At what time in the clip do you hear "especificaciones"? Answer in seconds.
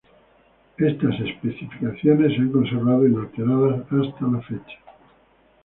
1.19-2.33